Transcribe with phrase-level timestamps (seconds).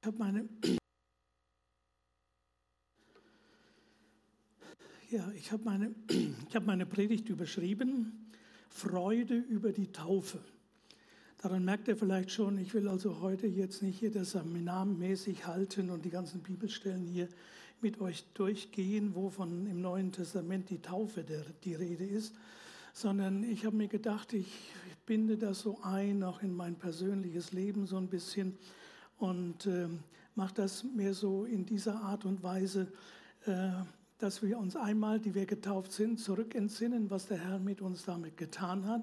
[0.00, 0.48] Ich habe meine,
[5.10, 8.30] ja, ich habe meine, ich meine Predigt überschrieben,
[8.70, 10.38] Freude über die Taufe.
[11.38, 15.90] Daran merkt ihr vielleicht schon, ich will also heute jetzt nicht hier das seminarmäßig halten
[15.90, 17.28] und die ganzen Bibelstellen hier
[17.80, 22.34] mit euch durchgehen, wovon im Neuen Testament die Taufe der, die Rede ist,
[22.92, 24.46] sondern ich habe mir gedacht, ich
[25.06, 28.56] binde das so ein, auch in mein persönliches Leben so ein bisschen
[29.18, 29.88] und äh,
[30.34, 32.92] mache das mehr so in dieser Art und Weise,
[33.46, 33.70] äh,
[34.18, 38.36] dass wir uns einmal, die wir getauft sind, zurückentsinnen, was der Herr mit uns damit
[38.36, 39.02] getan hat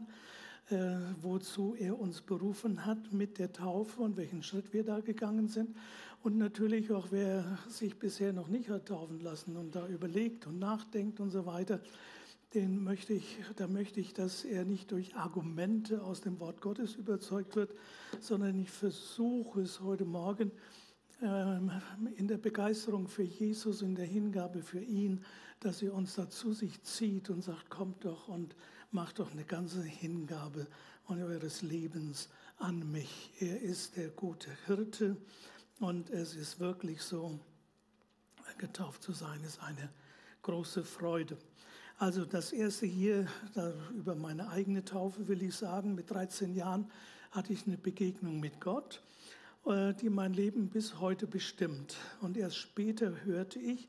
[0.71, 5.47] äh, wozu er uns berufen hat mit der Taufe und welchen Schritt wir da gegangen
[5.47, 5.75] sind.
[6.23, 10.57] Und natürlich auch, wer sich bisher noch nicht hat taufen lassen und da überlegt und
[10.57, 11.79] nachdenkt und so weiter,
[12.55, 16.95] den möchte ich, da möchte ich, dass er nicht durch Argumente aus dem Wort Gottes
[16.95, 17.75] überzeugt wird,
[18.21, 20.51] sondern ich versuche es heute Morgen
[21.21, 21.69] ähm,
[22.15, 25.23] in der Begeisterung für Jesus, in der Hingabe für ihn,
[25.59, 28.55] dass er uns da zu sich zieht und sagt, kommt doch und
[28.91, 30.67] macht doch eine ganze Hingabe
[31.07, 33.33] eures Lebens an mich.
[33.39, 35.17] Er ist der gute Hirte
[35.81, 37.37] und es ist wirklich so,
[38.57, 39.89] getauft zu sein, ist eine
[40.45, 41.37] große Freude.
[41.97, 43.27] Also das erste hier
[43.95, 46.89] über meine eigene Taufe will ich sagen, mit 13 Jahren
[47.31, 49.01] hatte ich eine Begegnung mit Gott
[49.65, 51.95] äh, die mein Leben bis heute bestimmt.
[52.21, 53.87] Und erst später hörte ich,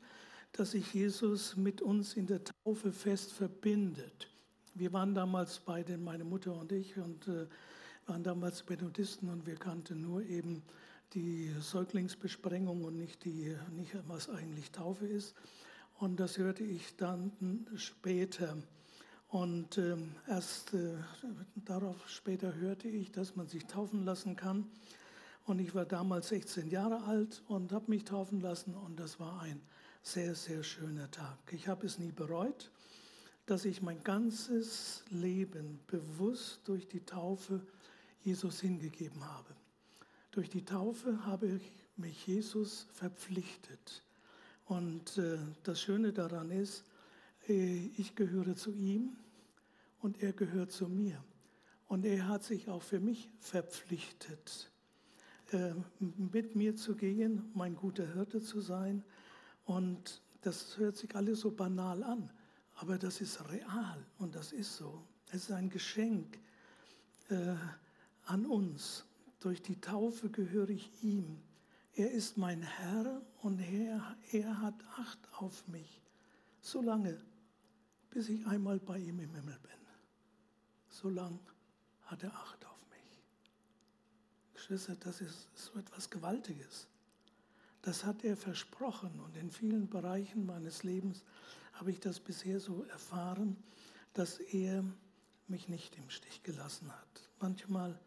[0.51, 4.27] dass sich Jesus mit uns in der Taufe fest verbindet.
[4.73, 7.45] Wir waren damals beide, meine Mutter und ich, und äh,
[8.07, 10.63] waren damals Benedisten und wir kannten nur eben
[11.13, 15.35] die Säuglingsbesprengung und nicht, die, nicht was eigentlich Taufe ist.
[15.99, 18.57] Und das hörte ich dann später.
[19.29, 20.93] Und äh, erst äh,
[21.55, 24.69] darauf später hörte ich, dass man sich taufen lassen kann.
[25.45, 29.41] Und ich war damals 16 Jahre alt und habe mich taufen lassen und das war
[29.41, 29.61] ein
[30.03, 31.37] sehr, sehr schöner Tag.
[31.51, 32.69] Ich habe es nie bereut,
[33.45, 37.65] dass ich mein ganzes Leben bewusst durch die Taufe
[38.23, 39.55] Jesus hingegeben habe.
[40.31, 44.03] Durch die Taufe habe ich mich Jesus verpflichtet.
[44.67, 46.83] Und äh, das Schöne daran ist,
[47.47, 49.15] äh, ich gehöre zu ihm
[50.01, 51.23] und er gehört zu mir.
[51.87, 54.69] Und er hat sich auch für mich verpflichtet
[55.51, 59.03] äh, mit mir zu gehen, mein guter Hirte zu sein.
[59.65, 62.29] Und das hört sich alles so banal an,
[62.75, 65.01] aber das ist real und das ist so.
[65.31, 66.39] Es ist ein Geschenk
[67.29, 67.55] äh,
[68.25, 69.05] an uns.
[69.39, 71.37] Durch die Taufe gehöre ich ihm.
[71.97, 75.99] Er ist mein Herr und er, er hat Acht auf mich,
[76.61, 77.19] solange,
[78.11, 79.71] bis ich einmal bei ihm im Himmel bin.
[80.89, 81.39] Solange
[82.05, 83.23] hat er Acht auf mich.
[84.53, 86.85] Geschwister, das ist so etwas Gewaltiges.
[87.81, 91.23] Das hat er versprochen und in vielen Bereichen meines Lebens
[91.73, 93.57] habe ich das bisher so erfahren,
[94.13, 94.83] dass er
[95.47, 97.29] mich nicht im Stich gelassen hat.
[97.39, 97.99] Manchmal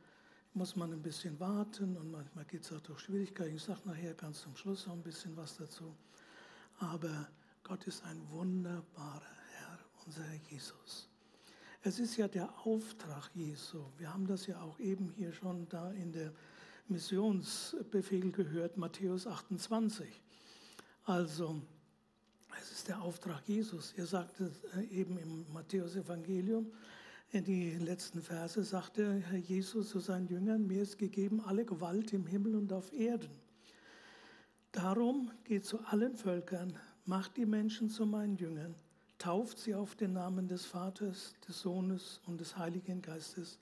[0.54, 3.54] muss man ein bisschen warten und manchmal geht es auch durch Schwierigkeiten.
[3.54, 5.94] Ich sage nachher ganz zum Schluss noch ein bisschen was dazu.
[6.78, 7.28] Aber
[7.62, 9.22] Gott ist ein wunderbarer
[9.52, 11.08] Herr, unser Jesus.
[11.82, 13.84] Es ist ja der Auftrag Jesu.
[13.96, 16.32] Wir haben das ja auch eben hier schon da in der
[16.88, 20.06] Missionsbefehl gehört, Matthäus 28.
[21.04, 21.62] Also,
[22.60, 23.94] es ist der Auftrag Jesus.
[23.96, 26.70] Er sagte äh, eben im Matthäus-Evangelium,
[27.32, 32.12] in die letzten Verse sagte Herr Jesus zu seinen Jüngern, mir ist gegeben alle Gewalt
[32.12, 33.30] im Himmel und auf Erden.
[34.72, 36.76] Darum geht zu allen Völkern,
[37.06, 38.74] macht die Menschen zu meinen Jüngern
[39.20, 43.58] tauft sie auf den Namen des Vaters, des Sohnes und des Heiligen Geistes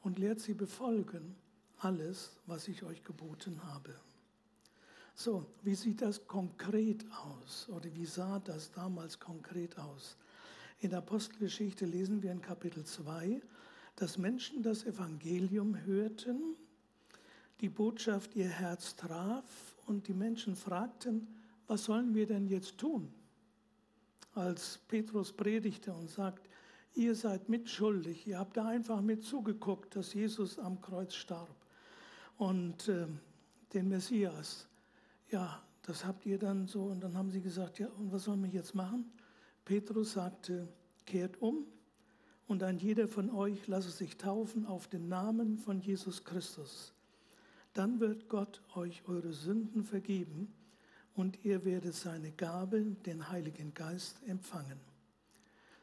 [0.00, 1.34] und lehrt sie befolgen
[1.78, 3.94] alles, was ich euch geboten habe.
[5.14, 10.16] So, wie sieht das konkret aus oder wie sah das damals konkret aus?
[10.82, 13.40] In der Apostelgeschichte lesen wir in Kapitel 2,
[13.96, 16.56] dass Menschen das Evangelium hörten,
[17.60, 21.28] die Botschaft ihr Herz traf und die Menschen fragten,
[21.68, 23.14] was sollen wir denn jetzt tun?
[24.34, 26.48] als Petrus predigte und sagt,
[26.94, 31.54] ihr seid mitschuldig, ihr habt da einfach mit zugeguckt, dass Jesus am Kreuz starb.
[32.38, 33.06] Und äh,
[33.72, 34.66] den Messias,
[35.30, 38.42] ja, das habt ihr dann so, und dann haben sie gesagt, ja, und was sollen
[38.42, 39.12] wir jetzt machen?
[39.64, 40.68] Petrus sagte,
[41.06, 41.66] kehrt um
[42.48, 46.92] und ein jeder von euch lasse sich taufen auf den Namen von Jesus Christus.
[47.74, 50.52] Dann wird Gott euch eure Sünden vergeben
[51.14, 54.80] und ihr werdet seine Gabe, den Heiligen Geist, empfangen.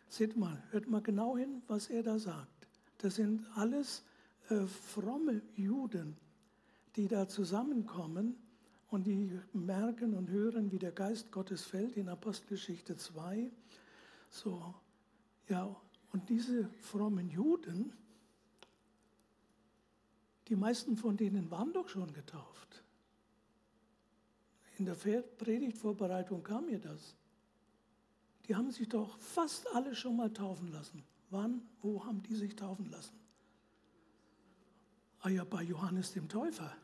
[0.07, 2.67] Seht mal, hört mal genau hin, was er da sagt.
[2.97, 4.03] Das sind alles
[4.49, 6.17] äh, fromme Juden,
[6.95, 8.35] die da zusammenkommen
[8.89, 13.51] und die merken und hören, wie der Geist Gottes fällt in Apostelgeschichte 2.
[14.29, 14.73] So,
[15.47, 15.75] ja,
[16.11, 17.93] und diese frommen Juden,
[20.47, 22.83] die meisten von denen waren doch schon getauft.
[24.79, 27.15] In der Predigtvorbereitung kam mir das.
[28.47, 31.03] Die haben sich doch fast alle schon mal taufen lassen.
[31.29, 33.13] Wann, wo haben die sich taufen lassen?
[35.21, 36.75] Ah ja, bei Johannes dem Täufer.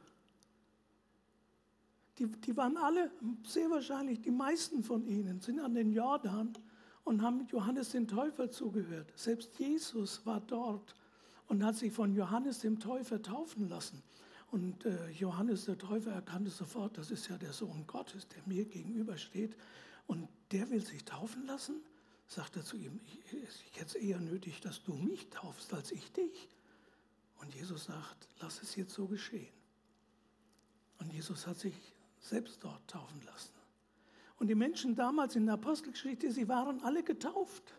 [2.17, 3.11] Die, die waren alle,
[3.45, 6.53] sehr wahrscheinlich die meisten von ihnen, sind an den Jordan
[7.03, 9.11] und haben Johannes dem Täufer zugehört.
[9.15, 10.95] Selbst Jesus war dort
[11.47, 14.01] und hat sich von Johannes dem Täufer taufen lassen.
[14.51, 18.65] Und äh, Johannes der Täufer erkannte sofort, das ist ja der Sohn Gottes, der mir
[18.65, 19.55] gegenübersteht.
[20.07, 21.75] Und der will sich taufen lassen?
[22.27, 25.91] Sagt er zu ihm, ich, ich hätte es eher nötig, dass du mich taufst, als
[25.91, 26.47] ich dich.
[27.41, 29.53] Und Jesus sagt, lass es jetzt so geschehen.
[30.99, 31.75] Und Jesus hat sich
[32.25, 33.53] selbst dort taufen lassen.
[34.37, 37.73] Und die Menschen damals in der Apostelgeschichte, sie waren alle getauft.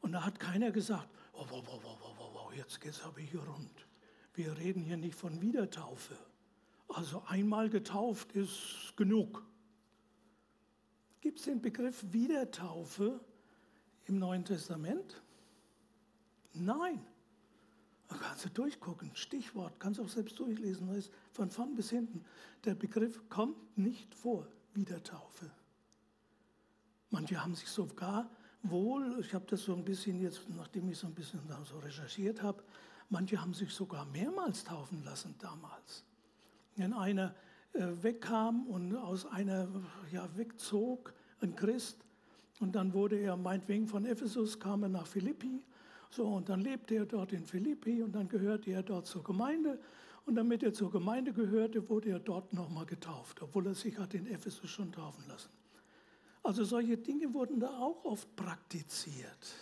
[0.00, 3.20] Und da hat keiner gesagt, oh, oh, oh, oh, oh, oh, jetzt geht es aber
[3.20, 3.86] hier rund.
[4.34, 6.16] Wir reden hier nicht von Wiedertaufe.
[6.88, 9.46] Also einmal getauft ist genug.
[11.20, 13.20] Gibt es den Begriff Wiedertaufe
[14.06, 15.22] im Neuen Testament?
[16.52, 17.06] Nein.
[18.14, 22.24] Da kannst du durchgucken, Stichwort, kannst auch selbst durchlesen, weißt, von vorn bis hinten.
[22.64, 25.50] Der Begriff kommt nicht vor, Wiedertaufe.
[27.10, 28.30] Manche haben sich sogar
[28.62, 32.40] wohl, ich habe das so ein bisschen jetzt, nachdem ich so ein bisschen so recherchiert
[32.40, 32.62] habe,
[33.10, 36.04] manche haben sich sogar mehrmals taufen lassen damals.
[36.76, 37.34] Wenn einer
[37.72, 39.68] äh, wegkam und aus einer,
[40.12, 41.98] ja, wegzog, ein Christ,
[42.60, 45.64] und dann wurde er meinetwegen von Ephesus, kam er nach Philippi
[46.14, 49.80] so, und dann lebte er dort in Philippi und dann gehörte er dort zur Gemeinde.
[50.26, 54.14] Und damit er zur Gemeinde gehörte, wurde er dort nochmal getauft, obwohl er sich hat
[54.14, 55.50] in Ephesus schon taufen lassen.
[56.42, 59.54] Also solche Dinge wurden da auch oft praktiziert.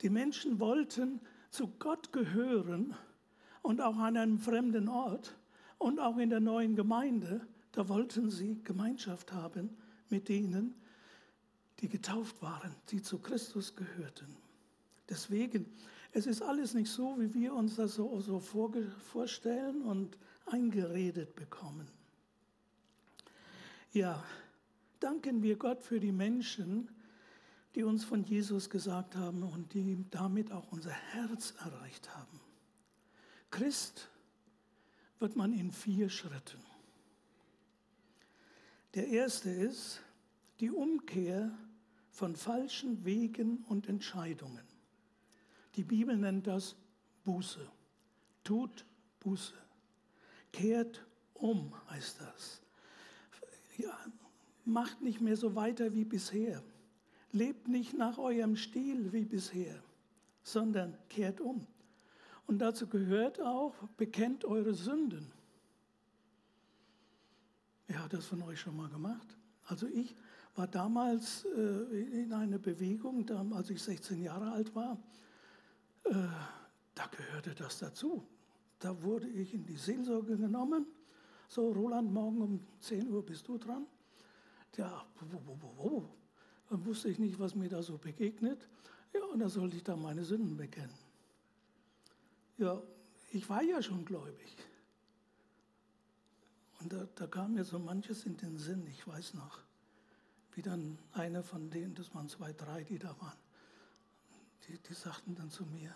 [0.00, 2.94] Die Menschen wollten zu Gott gehören
[3.62, 5.36] und auch an einem fremden Ort
[5.78, 9.76] und auch in der neuen Gemeinde, da wollten sie Gemeinschaft haben
[10.08, 10.74] mit denen,
[11.80, 14.45] die getauft waren, die zu Christus gehörten.
[15.08, 15.66] Deswegen,
[16.12, 20.16] es ist alles nicht so, wie wir uns das so, so vorstellen und
[20.46, 21.88] eingeredet bekommen.
[23.92, 24.22] Ja,
[25.00, 26.88] danken wir Gott für die Menschen,
[27.74, 32.40] die uns von Jesus gesagt haben und die damit auch unser Herz erreicht haben.
[33.50, 34.08] Christ
[35.18, 36.60] wird man in vier Schritten.
[38.94, 40.00] Der erste ist
[40.60, 41.50] die Umkehr
[42.10, 44.65] von falschen Wegen und Entscheidungen.
[45.76, 46.76] Die Bibel nennt das
[47.24, 47.60] Buße.
[48.44, 48.84] Tut
[49.20, 49.54] Buße.
[50.52, 52.62] Kehrt um, heißt das.
[53.76, 53.94] Ja,
[54.64, 56.62] macht nicht mehr so weiter wie bisher.
[57.32, 59.82] Lebt nicht nach eurem Stil wie bisher,
[60.42, 61.66] sondern kehrt um.
[62.46, 65.32] Und dazu gehört auch, bekennt eure Sünden.
[67.88, 69.36] Wer hat das von euch schon mal gemacht?
[69.64, 70.14] Also ich
[70.54, 74.98] war damals äh, in einer Bewegung, als ich 16 Jahre alt war,
[76.10, 76.28] äh,
[76.94, 78.26] da gehörte das dazu.
[78.78, 80.86] Da wurde ich in die Seelsorge genommen.
[81.48, 83.86] So, Roland, morgen um 10 Uhr bist du dran.
[84.76, 85.06] Ja,
[86.68, 88.68] dann wusste ich nicht, was mir da so begegnet.
[89.14, 90.92] Ja, und da sollte ich da meine Sünden bekennen.
[92.58, 92.82] Ja,
[93.32, 94.56] ich war ja schon gläubig.
[96.80, 99.60] Und da, da, kam mir so manches in den Sinn, ich weiß noch,
[100.54, 103.38] wie dann einer von denen, das waren zwei, drei, die da waren,
[104.68, 105.94] die, die sagten dann zu mir,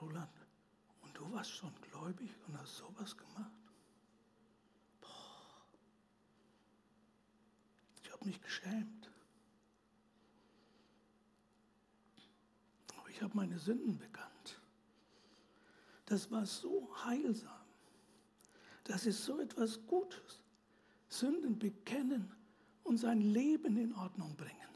[0.00, 0.30] Roland,
[1.02, 3.52] und du warst schon gläubig und hast sowas gemacht?
[5.00, 5.66] Boah.
[8.02, 9.10] Ich habe mich geschämt.
[12.96, 14.60] Aber ich habe meine Sünden bekannt.
[16.06, 17.52] Das war so heilsam.
[18.84, 20.42] Das ist so etwas Gutes.
[21.08, 22.32] Sünden bekennen
[22.82, 24.71] und sein Leben in Ordnung bringen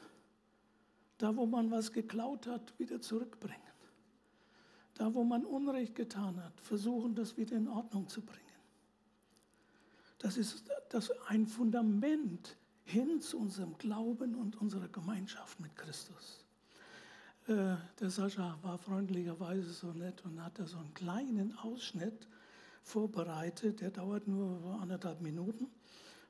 [1.19, 3.61] da wo man was geklaut hat, wieder zurückbringen.
[4.95, 8.43] Da wo man Unrecht getan hat, versuchen, das wieder in Ordnung zu bringen.
[10.19, 16.45] Das ist das ein Fundament hin zu unserem Glauben und unserer Gemeinschaft mit Christus.
[17.49, 22.27] Äh, der Sascha war freundlicherweise so nett und hat da so einen kleinen Ausschnitt
[22.83, 25.67] vorbereitet, der dauert nur anderthalb Minuten,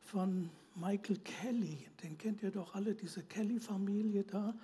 [0.06, 1.86] von Michael Kelly.
[2.02, 4.54] Den kennt ihr doch alle, diese Kelly-Familie da.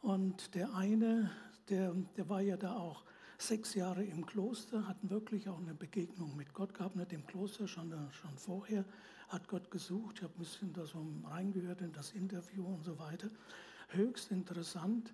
[0.00, 1.30] Und der eine,
[1.68, 3.04] der, der war ja da auch
[3.38, 7.68] sechs Jahre im Kloster, hatten wirklich auch eine Begegnung mit Gott gehabt, nicht im Kloster,
[7.68, 8.84] schon, schon vorher,
[9.28, 10.16] hat Gott gesucht.
[10.16, 13.30] Ich habe ein bisschen da so reingehört in das Interview und so weiter.
[13.88, 15.12] Höchst interessant,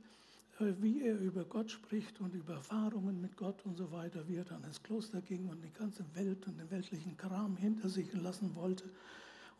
[0.60, 4.36] äh, wie er über Gott spricht und über Erfahrungen mit Gott und so weiter, wie
[4.36, 8.12] er dann ins Kloster ging und die ganze Welt und den weltlichen Kram hinter sich
[8.14, 8.84] lassen wollte.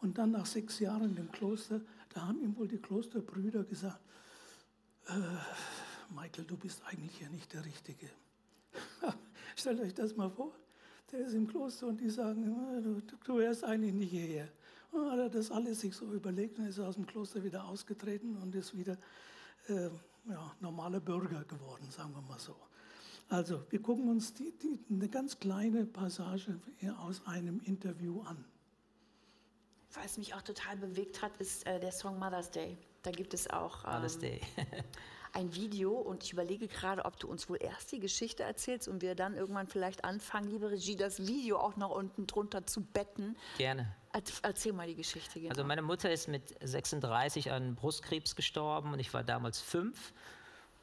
[0.00, 4.00] Und dann nach sechs Jahren im Kloster, da haben ihm wohl die Klosterbrüder gesagt,
[5.07, 5.12] äh,
[6.14, 8.09] Michael, du bist eigentlich ja nicht der Richtige.
[9.57, 10.52] Stellt euch das mal vor.
[11.11, 12.45] Der ist im Kloster und die sagen,
[12.83, 14.49] du, du wärst eigentlich nicht hierher.
[14.93, 18.37] Und hat er das alles sich so überlegt und ist aus dem Kloster wieder ausgetreten
[18.37, 18.97] und ist wieder
[19.69, 19.90] äh,
[20.28, 22.57] ja, normaler Bürger geworden, sagen wir mal so.
[23.31, 26.59] Also, wir gucken uns die, die, eine ganz kleine Passage
[26.99, 28.43] aus einem Interview an.
[29.95, 32.76] Was mich auch total bewegt hat, ist äh, der Song Mother's Day.
[33.02, 34.40] Da gibt es auch ähm, Mother's Day.
[35.33, 39.02] ein Video und ich überlege gerade, ob du uns wohl erst die Geschichte erzählst und
[39.02, 43.37] wir dann irgendwann vielleicht anfangen, liebe Regie, das Video auch noch unten drunter zu betten.
[43.57, 43.95] Gerne.
[44.42, 45.38] Erzähl mal die Geschichte.
[45.38, 45.50] Genau.
[45.50, 50.12] Also meine Mutter ist mit 36 an Brustkrebs gestorben und ich war damals fünf.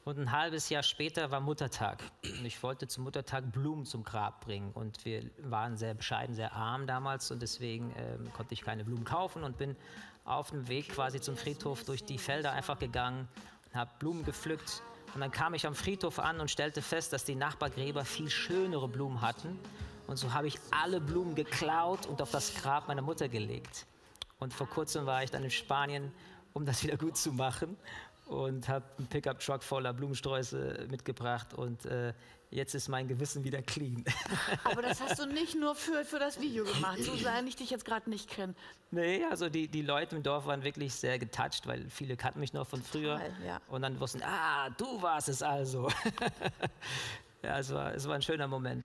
[0.06, 2.00] Und ein halbes Jahr später war Muttertag.
[2.22, 4.70] Und ich wollte zum Muttertag Blumen zum Grab bringen.
[4.70, 7.32] Und wir waren sehr bescheiden, sehr arm damals.
[7.32, 9.74] Und deswegen ähm, konnte ich keine Blumen kaufen und bin
[10.24, 13.26] auf dem Weg quasi zum Friedhof durch die Felder einfach gegangen
[13.74, 14.80] habe Blumen gepflückt.
[15.14, 18.86] Und dann kam ich am Friedhof an und stellte fest, dass die Nachbargräber viel schönere
[18.86, 19.58] Blumen hatten.
[20.06, 23.86] Und so habe ich alle Blumen geklaut und auf das Grab meiner Mutter gelegt.
[24.38, 26.12] Und vor kurzem war ich dann in Spanien,
[26.52, 27.76] um das wieder gut zu machen
[28.26, 32.12] und habe einen Pickup-Truck voller Blumensträuße mitgebracht und äh,
[32.50, 34.04] jetzt ist mein Gewissen wieder clean.
[34.64, 37.70] Aber das hast du nicht nur für, für das Video gemacht, so sehr ich dich
[37.70, 38.54] jetzt gerade nicht kenne.
[38.90, 42.52] Nee, also die, die Leute im Dorf waren wirklich sehr getoucht, weil viele kannten mich
[42.52, 43.14] noch von früher.
[43.14, 43.60] Total, ja.
[43.68, 45.88] Und dann wussten, ah, du warst es also.
[47.42, 48.82] ja, es war, es war ein schöner Moment.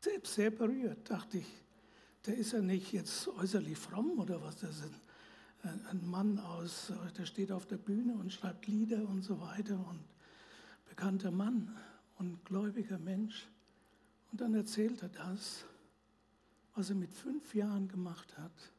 [0.00, 1.64] Selbst sehr berührt, dachte ich.
[2.26, 4.90] Der ist ja nicht jetzt äußerlich fromm oder was, das ist
[5.90, 10.04] ein Mann aus, der steht auf der Bühne und schreibt Lieder und so weiter und
[10.88, 11.74] bekannter Mann
[12.18, 13.46] und gläubiger Mensch.
[14.30, 15.64] Und dann erzählt er das,
[16.74, 18.72] was er mit fünf Jahren gemacht hat,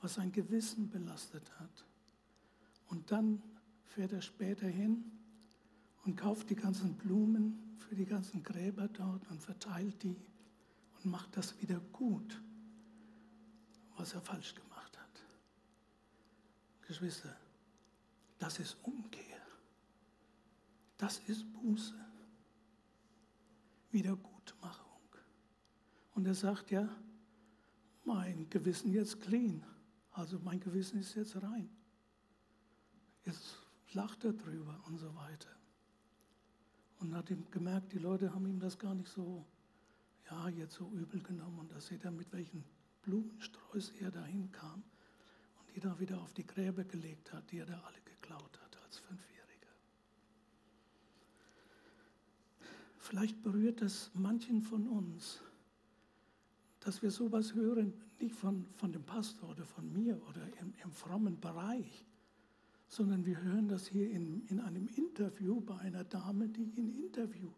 [0.00, 1.84] was sein Gewissen belastet hat.
[2.88, 3.42] Und dann
[3.84, 5.04] fährt er später hin
[6.04, 10.16] und kauft die ganzen Blumen für die ganzen Gräber dort und verteilt die
[10.96, 12.40] und macht das wieder gut,
[14.02, 15.24] was er falsch gemacht hat.
[16.88, 17.36] Geschwister,
[18.36, 19.40] das ist Umkehr.
[20.98, 21.94] Das ist Buße.
[23.92, 25.06] Wiedergutmachung.
[26.16, 26.88] Und er sagt ja,
[28.02, 29.64] mein Gewissen jetzt clean.
[30.10, 31.70] Also mein Gewissen ist jetzt rein.
[33.24, 33.56] Jetzt
[33.92, 35.54] lacht er drüber und so weiter.
[36.98, 39.46] Und hat ihm gemerkt, die Leute haben ihm das gar nicht so,
[40.28, 41.60] ja, jetzt so übel genommen.
[41.60, 42.64] Und da seht ihr, mit welchen
[43.02, 44.82] Blumensträuß er dahin kam
[45.74, 48.98] die da wieder auf die Gräber gelegt hat, die er da alle geklaut hat als
[48.98, 49.68] Fünfjähriger.
[52.98, 55.40] Vielleicht berührt das manchen von uns,
[56.80, 60.92] dass wir sowas hören, nicht von, von dem Pastor oder von mir oder im, im
[60.92, 62.04] frommen Bereich,
[62.88, 67.54] sondern wir hören das hier in, in einem Interview bei einer Dame, die ihn interviewt.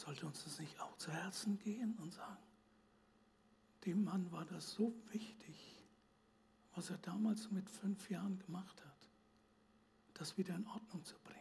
[0.00, 2.42] Sollte uns das nicht auch zu Herzen gehen und sagen,
[3.84, 5.84] dem Mann war das so wichtig,
[6.74, 9.10] was er damals mit fünf Jahren gemacht hat,
[10.14, 11.38] das wieder in Ordnung zu bringen.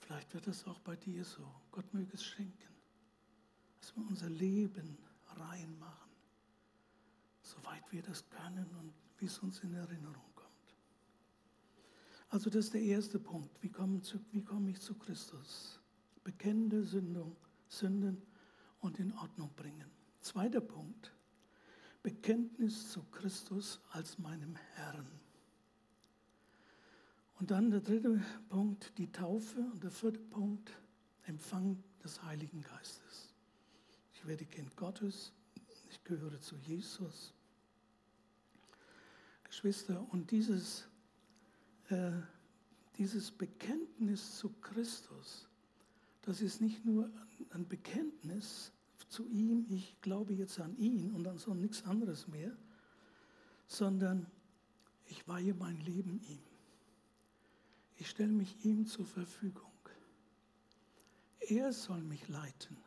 [0.00, 1.48] Vielleicht wird es auch bei dir so.
[1.70, 2.74] Gott möge es schenken,
[3.78, 4.98] dass wir unser Leben
[5.36, 6.10] reinmachen,
[7.42, 10.74] soweit wir das können und wie es uns in Erinnerung kommt.
[12.28, 13.62] Also das ist der erste Punkt.
[13.62, 15.78] Wie komme, wie komme ich zu Christus?
[16.24, 17.36] Bekennende Sündung,
[17.68, 18.22] Sünden
[18.80, 19.90] und in Ordnung bringen.
[20.20, 21.12] Zweiter Punkt.
[22.02, 25.06] Bekenntnis zu Christus als meinem Herrn.
[27.38, 29.60] Und dann der dritte Punkt, die Taufe.
[29.72, 30.70] Und der vierte Punkt,
[31.24, 33.34] Empfang des Heiligen Geistes.
[34.12, 35.32] Ich werde Kind Gottes,
[35.90, 37.34] ich gehöre zu Jesus.
[39.44, 40.86] Geschwister, und dieses,
[41.88, 42.12] äh,
[42.96, 45.48] dieses Bekenntnis zu Christus,
[46.22, 47.10] das ist nicht nur
[47.50, 48.72] ein Bekenntnis,
[49.12, 52.50] zu ihm, ich glaube jetzt an ihn und an so nichts anderes mehr,
[53.66, 54.26] sondern
[55.06, 56.42] ich weihe mein Leben ihm.
[57.96, 59.70] Ich stelle mich ihm zur Verfügung.
[61.40, 62.78] Er soll mich leiten.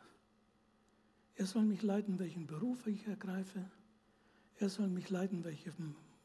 [1.36, 3.64] Er soll mich leiten, welchen Beruf ich ergreife.
[4.58, 5.72] Er soll mich leiten, welche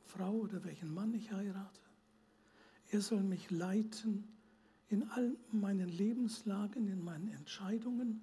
[0.07, 1.81] Frau oder welchen Mann ich heirate.
[2.91, 4.25] Er soll mich leiten
[4.91, 8.21] in all meinen Lebenslagen, in meinen Entscheidungen.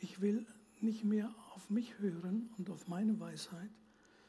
[0.00, 0.46] Ich will
[0.80, 3.70] nicht mehr auf mich hören und auf meine Weisheit,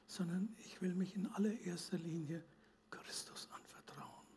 [0.05, 2.43] sondern ich will mich in allererster Linie
[2.91, 4.27] Christus anvertrauen.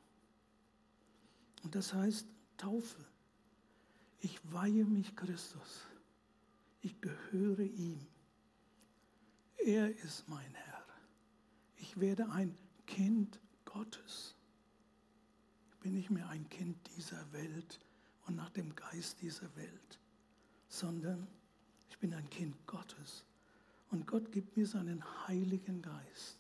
[1.65, 3.05] Und das heißt Taufe.
[4.21, 5.85] Ich weihe mich Christus.
[6.81, 8.07] Ich gehöre ihm.
[9.59, 10.87] Er ist mein Herr.
[11.77, 12.57] Ich werde ein
[12.87, 14.36] Kind Gottes.
[15.87, 17.79] Ich bin nicht mehr ein Kind dieser Welt
[18.27, 20.01] und nach dem Geist dieser Welt,
[20.69, 21.29] sondern
[21.89, 23.25] ich bin ein Kind Gottes.
[23.93, 26.39] Und Gott gibt mir seinen Heiligen Geist.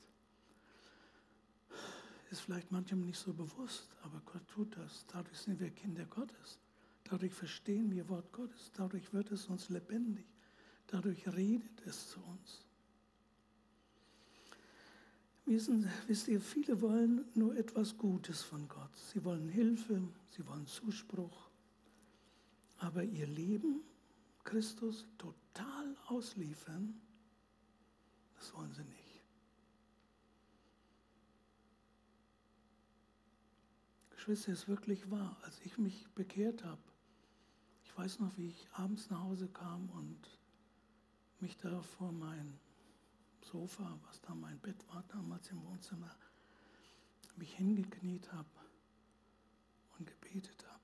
[2.33, 5.07] Ist vielleicht manchem nicht so bewusst, aber Gott tut das.
[5.07, 6.59] Dadurch sind wir Kinder Gottes.
[7.05, 8.73] Dadurch verstehen wir Wort Gottes.
[8.75, 10.26] Dadurch wird es uns lebendig.
[10.88, 12.65] Dadurch redet es zu uns.
[15.47, 18.91] Wissen, wisst ihr, viele wollen nur etwas Gutes von Gott.
[18.97, 21.49] Sie wollen Hilfe, sie wollen Zuspruch.
[22.79, 23.81] Aber ihr Leben
[24.43, 27.00] Christus total ausliefern,
[28.35, 29.23] das wollen sie nicht.
[34.11, 36.83] Geschwister, es ist wirklich wahr, als ich mich bekehrt habe,
[37.85, 40.38] ich weiß noch, wie ich abends nach Hause kam und
[41.38, 42.59] mich da vor mein
[43.47, 46.15] Sofa, was da mein Bett war damals im Wohnzimmer,
[47.37, 48.49] mich hingekniet habe
[49.99, 50.81] und gebetet habe.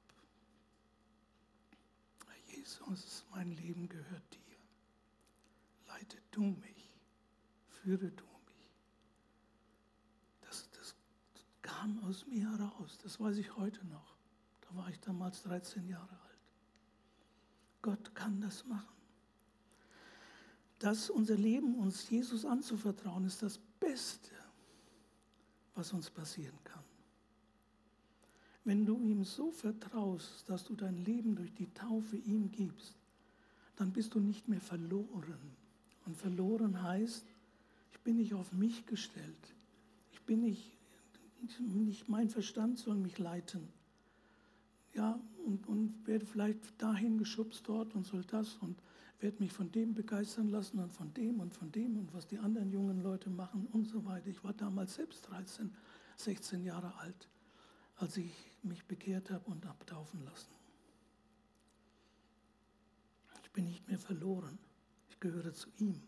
[2.27, 4.57] Herr Jesus, mein Leben gehört dir.
[5.89, 6.91] Leite du mich,
[7.69, 8.71] führe du mich.
[10.43, 10.95] Das, das
[11.63, 14.17] kam aus mir heraus, das weiß ich heute noch.
[14.61, 16.39] Da war ich damals 13 Jahre alt.
[17.83, 19.02] Gott kann das machen.
[20.83, 24.31] Das unser Leben uns Jesus anzuvertrauen, ist das Beste,
[25.77, 26.83] was uns passieren kann.
[28.65, 32.97] Wenn du ihm so vertraust, dass du dein Leben durch die Taufe ihm gibst,
[33.77, 35.39] dann bist du nicht mehr verloren.
[36.05, 37.27] Und verloren heißt,
[37.93, 39.55] ich bin nicht auf mich gestellt.
[40.13, 40.69] Ich bin nicht,
[41.61, 43.69] nicht mein Verstand soll mich leiten
[44.95, 48.81] ja, und, und werde vielleicht dahin geschubst dort und soll das und
[49.21, 52.39] werde mich von dem begeistern lassen und von dem und von dem und was die
[52.39, 54.29] anderen jungen Leute machen und so weiter.
[54.29, 55.73] Ich war damals selbst 13,
[56.17, 57.29] 16 Jahre alt,
[57.97, 60.51] als ich mich bekehrt habe und abtaufen lassen.
[63.45, 64.59] Ich bin nicht mehr verloren,
[65.09, 66.03] ich gehöre zu ihm.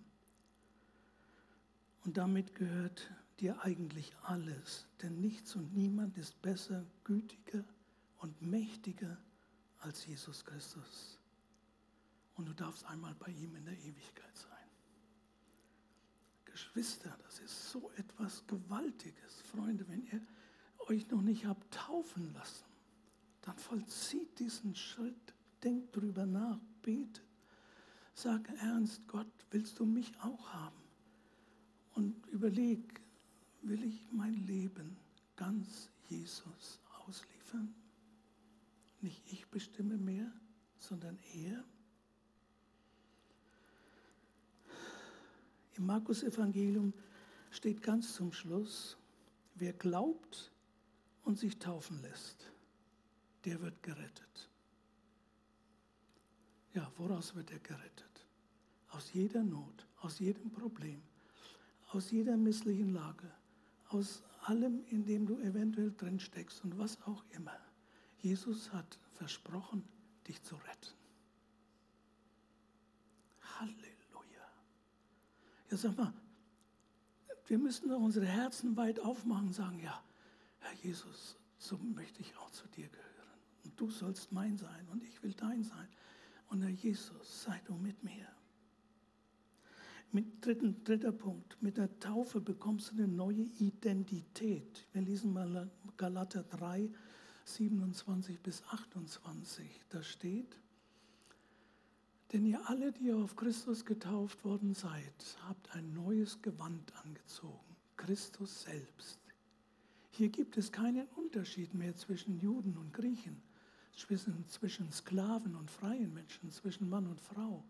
[2.05, 7.64] Und damit gehört dir eigentlich alles, denn nichts und niemand ist besser, gütiger,
[8.18, 9.18] und mächtiger
[9.81, 11.18] als Jesus Christus.
[12.37, 14.50] Und du darfst einmal bei ihm in der Ewigkeit sein.
[16.44, 19.40] Geschwister, das ist so etwas Gewaltiges.
[19.53, 20.20] Freunde, wenn ihr
[20.88, 22.64] euch noch nicht habt taufen lassen,
[23.42, 27.22] dann vollzieht diesen Schritt, denkt drüber nach, betet.
[28.14, 30.83] Sag ernst, Gott, willst du mich auch haben?
[31.94, 33.00] Und überleg,
[33.62, 34.96] will ich mein Leben
[35.37, 37.74] ganz Jesus ausliefern?
[39.05, 40.33] Nicht ich bestimme mehr,
[40.79, 41.62] sondern er.
[45.75, 46.95] Im Markus-Evangelium
[47.51, 48.97] steht ganz zum Schluss,
[49.57, 50.51] wer glaubt
[51.23, 52.51] und sich taufen lässt,
[53.45, 54.49] der wird gerettet.
[56.73, 58.27] Ja, woraus wird er gerettet?
[58.88, 61.03] Aus jeder Not, aus jedem Problem,
[61.90, 63.31] aus jeder misslichen Lage,
[63.88, 67.63] aus allem, in dem du eventuell drin steckst und was auch immer.
[68.25, 69.85] Jesus hat versprochen,
[70.27, 70.95] dich zu retten.
[73.43, 74.49] Halleluja.
[75.71, 76.15] Ja, sag mal,
[77.47, 80.03] wir müssen doch unsere Herzen weit aufmachen und sagen, ja,
[80.61, 83.39] Herr Jesus, so möchte ich auch zu dir gehören.
[83.65, 85.89] Und du sollst mein sein und ich will dein sein.
[86.49, 88.27] Und Herr Jesus, sei du mit mir.
[90.13, 94.87] Mit dritten, dritter Punkt, mit der Taufe bekommst du eine neue Identität.
[94.95, 96.89] Wir lesen mal Galater 3,
[97.44, 100.57] 27 bis 28, da steht,
[102.33, 107.76] denn ihr alle, die ihr auf Christus getauft worden seid, habt ein neues Gewand angezogen,
[107.96, 109.20] Christus selbst.
[110.11, 113.40] Hier gibt es keinen Unterschied mehr zwischen Juden und Griechen,
[113.96, 117.64] zwischen, zwischen Sklaven und freien Menschen, zwischen Mann und Frau.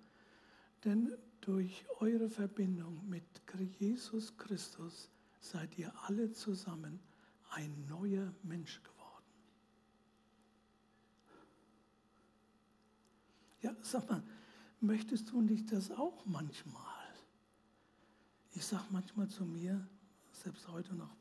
[0.84, 3.24] Denn durch eure Verbindung mit
[3.78, 5.10] Jesus Christus
[5.40, 7.00] seid ihr alle zusammen
[7.50, 8.93] ein neuer Mensch geworden.
[13.64, 14.22] Ja, sag mal,
[14.82, 16.84] möchtest du nicht das auch manchmal?
[18.52, 19.88] Ich sage manchmal zu mir,
[20.32, 21.16] selbst heute noch,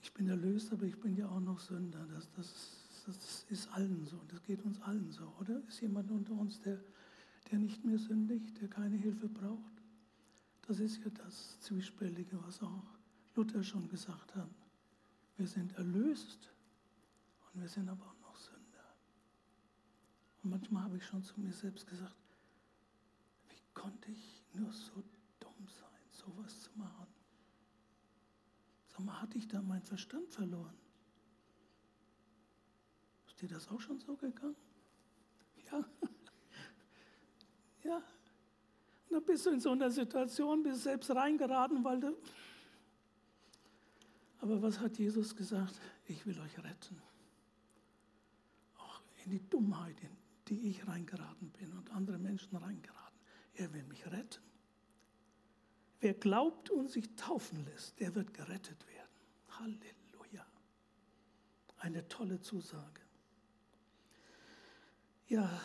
[0.00, 2.06] ich bin erlöst, aber ich bin ja auch noch Sünder.
[2.06, 5.62] Das, das, das ist allen so, das geht uns allen so, oder?
[5.68, 6.80] Ist jemand unter uns, der,
[7.50, 9.82] der nicht mehr sündigt, der keine Hilfe braucht?
[10.66, 12.84] Das ist ja das Zwiespältige, was auch
[13.36, 14.48] Luther schon gesagt hat.
[15.36, 16.48] Wir sind erlöst
[17.52, 18.13] und wir sind aber.
[20.44, 22.14] Und manchmal habe ich schon zu mir selbst gesagt,
[23.48, 25.02] wie konnte ich nur so
[25.40, 27.06] dumm sein, sowas zu machen?
[28.88, 30.76] Sag mal, hatte ich da meinen Verstand verloren?
[33.26, 34.54] Ist dir das auch schon so gegangen?
[35.72, 35.84] Ja.
[37.84, 37.96] ja.
[37.96, 42.18] Und dann bist du in so einer Situation, bist selbst reingeraten, weil du.
[44.40, 45.80] Aber was hat Jesus gesagt?
[46.06, 47.00] Ich will euch retten.
[48.76, 53.18] Auch in die Dummheit, in die ich reingeraten bin und andere Menschen reingeraten.
[53.54, 54.42] Er will mich retten.
[56.00, 59.08] Wer glaubt und sich taufen lässt, der wird gerettet werden.
[59.48, 60.46] Halleluja.
[61.78, 63.00] Eine tolle Zusage.
[65.28, 65.60] Ja,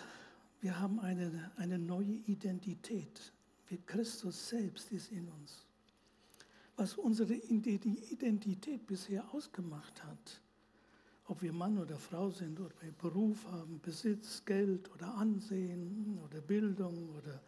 [0.61, 3.33] wir haben eine, eine neue Identität.
[3.67, 5.65] Wie Christus selbst ist in uns.
[6.75, 10.41] Was unsere Identität bisher ausgemacht hat,
[11.29, 16.41] ob wir Mann oder Frau sind oder wir Beruf haben, Besitz, Geld oder Ansehen oder
[16.41, 17.39] Bildung oder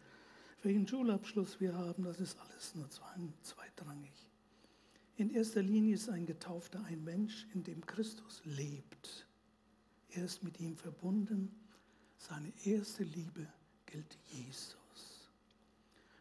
[0.62, 2.88] welchen Schulabschluss wir haben, das ist alles nur
[3.42, 4.30] zweitrangig.
[5.16, 9.26] In erster Linie ist ein Getaufter ein Mensch, in dem Christus lebt.
[10.10, 11.52] Er ist mit ihm verbunden.
[12.18, 13.48] Seine erste Liebe
[13.86, 15.28] gilt Jesus.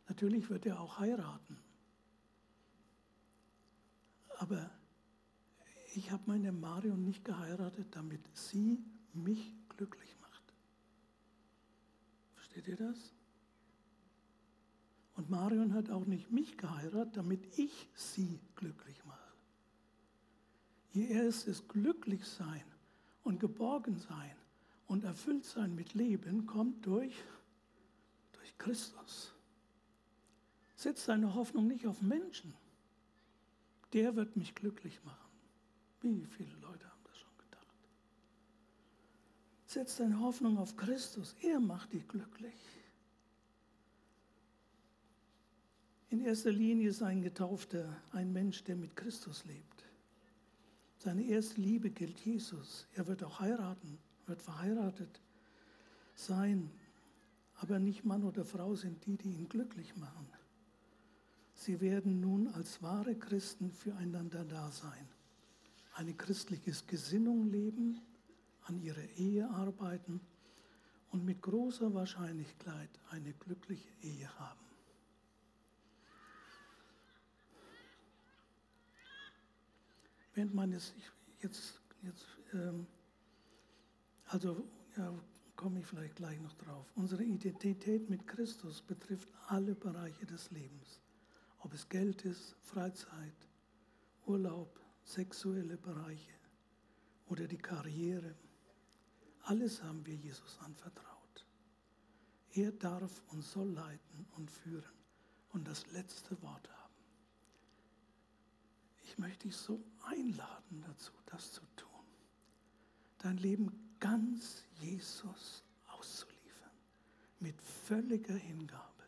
[0.10, 1.58] Natürlich wird er auch heiraten.
[4.40, 4.72] Aber
[5.94, 10.54] ich habe meine Marion nicht geheiratet, damit sie mich glücklich macht.
[12.36, 13.14] Versteht ihr das?
[15.16, 19.20] Und Marion hat auch nicht mich geheiratet, damit ich sie glücklich mache.
[20.94, 22.64] Ihr erstes Glücklichsein
[23.24, 24.36] und Geborgensein
[24.88, 27.16] und Erfülltsein mit Leben kommt durch,
[28.34, 29.34] durch Christus.
[30.76, 32.54] Setz deine Hoffnung nicht auf Menschen.
[33.94, 35.31] Der wird mich glücklich machen.
[36.02, 37.78] Wie viele Leute haben das schon gedacht?
[39.66, 41.36] Setz deine Hoffnung auf Christus.
[41.42, 42.56] Er macht dich glücklich.
[46.10, 49.86] In erster Linie ist ein Getaufter ein Mensch, der mit Christus lebt.
[50.98, 52.86] Seine erste Liebe gilt Jesus.
[52.94, 55.22] Er wird auch heiraten, wird verheiratet
[56.16, 56.70] sein.
[57.56, 60.28] Aber nicht Mann oder Frau sind die, die ihn glücklich machen.
[61.54, 65.08] Sie werden nun als wahre Christen füreinander da sein.
[65.94, 68.00] Eine christliche Gesinnung leben,
[68.64, 70.22] an ihrer Ehe arbeiten
[71.10, 74.72] und mit großer Wahrscheinlichkeit eine glückliche Ehe haben.
[80.34, 80.94] während meines,
[81.42, 82.88] jetzt, jetzt ähm,
[84.26, 84.66] also
[84.98, 85.14] ja,
[85.56, 86.92] komme ich vielleicht gleich noch drauf.
[86.96, 91.00] Unsere Identität mit Christus betrifft alle Bereiche des Lebens.
[91.60, 93.36] Ob es Geld ist, Freizeit,
[94.26, 96.34] Urlaub, sexuelle Bereiche
[97.28, 98.36] oder die Karriere.
[99.44, 101.46] Alles haben wir Jesus anvertraut.
[102.54, 104.94] Er darf und soll leiten und führen
[105.54, 106.94] und das letzte Wort haben.
[109.04, 111.90] Ich möchte dich so einladen dazu, das zu tun.
[113.20, 116.72] Dein Leben ganz Jesus auszuliefern,
[117.40, 119.04] mit völliger Hingabe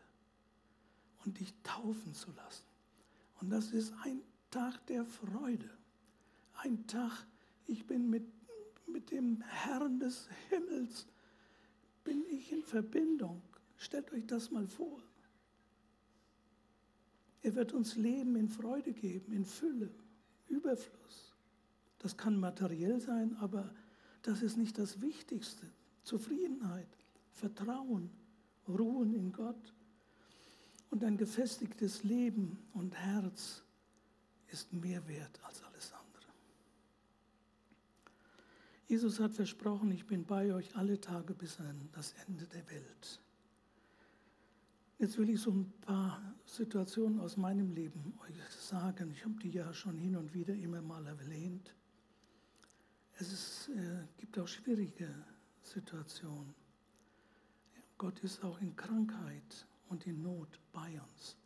[1.24, 2.64] und dich taufen zu lassen.
[3.40, 5.70] Und das ist ein Tag der Freude.
[6.64, 7.26] Ein Tag,
[7.66, 8.24] ich bin mit,
[8.86, 11.06] mit dem Herrn des Himmels,
[12.04, 13.42] bin ich in Verbindung.
[13.76, 15.02] Stellt euch das mal vor.
[17.42, 19.90] Er wird uns Leben in Freude geben, in Fülle,
[20.48, 21.34] Überfluss.
[21.98, 23.74] Das kann materiell sein, aber
[24.22, 25.70] das ist nicht das Wichtigste.
[26.02, 26.88] Zufriedenheit,
[27.32, 28.10] Vertrauen,
[28.66, 29.74] Ruhen in Gott
[30.88, 33.62] und ein gefestigtes Leben und Herz
[34.48, 36.04] ist mehr wert als alles andere.
[38.86, 43.20] Jesus hat versprochen, ich bin bei euch alle Tage bis an das Ende der Welt.
[44.98, 49.10] Jetzt will ich so ein paar Situationen aus meinem Leben euch sagen.
[49.10, 51.74] Ich habe die ja schon hin und wieder immer mal erwähnt.
[53.18, 55.08] Es ist, äh, gibt auch schwierige
[55.62, 56.54] Situationen.
[57.98, 61.36] Gott ist auch in Krankheit und in Not bei uns.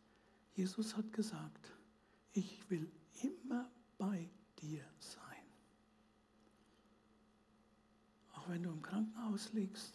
[0.55, 1.71] Jesus hat gesagt,
[2.33, 2.91] ich will
[3.23, 4.29] immer bei
[4.61, 5.28] dir sein.
[8.39, 9.93] Auch wenn du im Krankenhaus liegst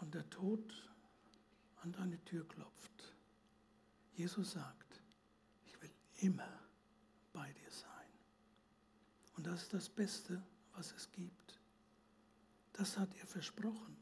[0.00, 0.90] und der Tod
[1.76, 3.14] an deine Tür klopft.
[4.14, 5.00] Jesus sagt,
[5.64, 6.48] ich will immer
[7.32, 7.88] bei dir sein.
[9.36, 10.42] Und das ist das Beste,
[10.74, 11.60] was es gibt.
[12.72, 13.96] Das hat er versprochen.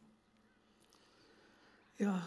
[1.98, 2.26] Ja,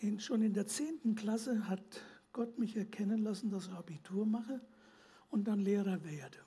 [0.00, 2.00] in, schon in der zehnten Klasse hat
[2.32, 4.60] Gott mich erkennen lassen, dass ich Abitur mache
[5.30, 6.38] und dann Lehrer werde.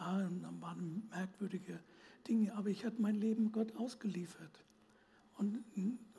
[0.00, 1.78] Ja, und dann waren merkwürdige
[2.26, 4.64] Dinge, aber ich hatte mein Leben Gott ausgeliefert.
[5.38, 5.62] Und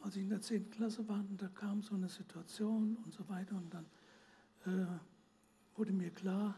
[0.01, 3.55] als ich in der zehnten Klasse war, da kam so eine Situation und so weiter
[3.55, 3.85] und dann
[4.65, 4.87] äh,
[5.75, 6.55] wurde mir klar,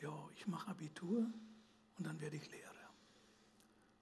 [0.00, 1.26] ja, ich mache Abitur
[1.96, 2.78] und dann werde ich Lehrer.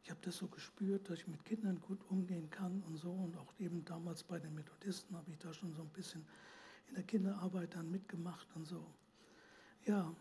[0.06, 3.10] Ich habe das so gespürt, dass ich mit Kindern gut umgehen kann und so.
[3.10, 6.24] Und auch eben damals bei den Methodisten habe ich da schon so ein bisschen
[6.86, 8.86] in der Kinderarbeit dann mitgemacht und so.
[9.84, 10.14] Ja,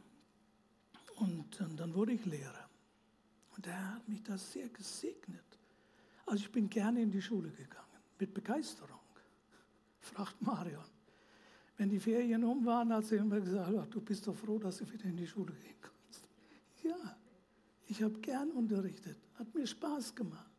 [1.18, 2.65] und dann, dann wurde ich Lehrer.
[3.56, 5.44] Und der hat mich da sehr gesegnet.
[6.26, 7.86] Also ich bin gerne in die Schule gegangen,
[8.20, 9.00] mit Begeisterung.
[10.00, 10.84] Fragt Marion.
[11.78, 14.78] Wenn die Ferien um waren, hat sie immer gesagt, ach, du bist doch froh, dass
[14.78, 16.28] du wieder in die Schule gehen kannst.
[16.84, 17.18] Ja,
[17.88, 20.50] ich habe gern unterrichtet, hat mir Spaß gemacht.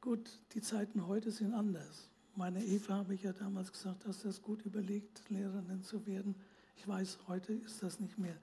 [0.00, 2.10] Gut, die Zeiten heute sind anders.
[2.34, 6.34] Meine Eva habe ich ja damals gesagt, du das gut überlegt, Lehrerin zu werden.
[6.76, 8.36] Ich weiß, heute ist das nicht mehr,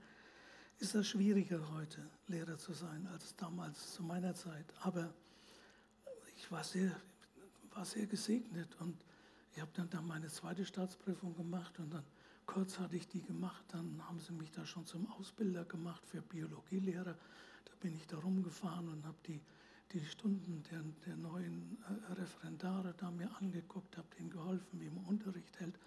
[0.80, 4.66] ist das schwieriger heute, Lehrer zu sein, als damals zu meiner Zeit.
[4.82, 5.14] Aber
[6.38, 6.96] ich war sehr,
[7.74, 8.96] war sehr gesegnet und
[9.54, 12.04] ich habe dann, dann meine zweite Staatsprüfung gemacht und dann
[12.46, 16.22] kurz hatte ich die gemacht, dann haben sie mich da schon zum Ausbilder gemacht für
[16.22, 17.14] Biologielehrer.
[17.66, 19.42] Da bin ich da rumgefahren und habe die,
[19.92, 25.04] die Stunden der, der neuen äh, Referendare da mir angeguckt, habe denen geholfen, wie man
[25.06, 25.78] Unterricht hält.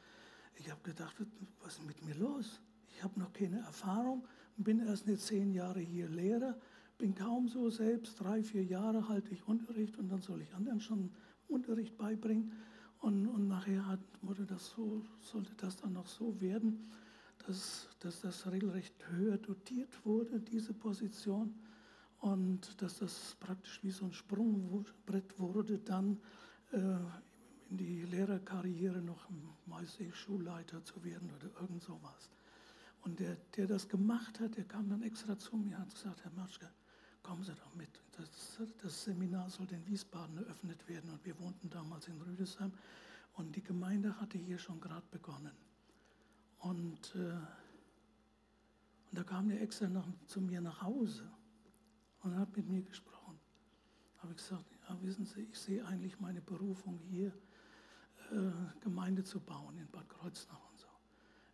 [0.57, 1.17] Ich habe gedacht,
[1.63, 2.61] was ist mit mir los?
[2.95, 6.57] Ich habe noch keine Erfahrung, bin erst nicht zehn Jahre hier Lehrer,
[6.99, 10.81] bin kaum so selbst, drei, vier Jahre halte ich Unterricht und dann soll ich anderen
[10.81, 11.11] schon
[11.49, 12.53] Unterricht beibringen.
[13.01, 16.91] Und, und nachher hat, wurde das so, sollte das dann noch so werden,
[17.47, 21.55] dass, dass das regelrecht höher dotiert wurde, diese Position.
[22.21, 26.21] Und dass das praktisch wie so ein Sprungbrett wurde, dann
[26.71, 26.79] äh,
[27.69, 29.29] in die Lehrerkarriere noch
[29.67, 32.31] meistens Schulleiter zu werden oder irgend sowas.
[33.03, 36.25] Und der, der das gemacht hat, der kam dann extra zu mir und hat gesagt,
[36.25, 36.69] Herr Matschke,
[37.23, 38.01] kommen Sie doch mit.
[38.17, 42.73] Das, das, Seminar sollte in Wiesbaden eröffnet werden und wir wohnten damals in Rüdesheim
[43.35, 45.53] und die Gemeinde hatte hier schon gerade begonnen.
[46.59, 47.33] Und, äh,
[49.11, 51.29] und da kam der extra nach, zu mir nach Hause
[52.23, 53.39] und hat mit mir gesprochen.
[54.15, 57.33] Da habe ich gesagt, ja, wissen Sie, ich sehe eigentlich meine Berufung hier,
[58.31, 60.72] äh, Gemeinde zu bauen in Bad Kreuznach.